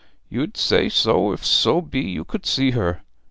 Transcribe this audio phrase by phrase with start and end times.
[0.29, 3.03] You'd say so if so be you could see her!